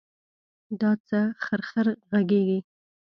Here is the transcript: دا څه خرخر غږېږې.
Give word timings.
دا 0.81 0.91
څه 1.07 1.19
خرخر 1.45 1.87
غږېږې. 2.11 2.59